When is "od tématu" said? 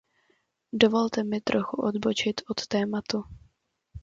2.49-3.23